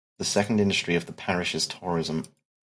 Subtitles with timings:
[0.17, 2.25] The second industry of the parish is tourism.